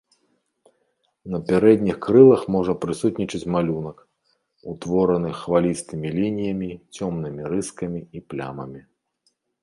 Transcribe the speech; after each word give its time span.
На 1.31 1.39
пярэдніх 1.49 1.97
крылах 2.05 2.41
можа 2.55 2.73
прысутнічаць 2.85 3.49
малюнак, 3.55 3.97
утвораны 4.71 5.29
хвалістымі 5.41 6.07
лініямі, 6.17 6.71
цёмнымі 6.97 7.41
рыскамі 7.53 8.01
і 8.21 8.23
плямамі. 8.35 8.81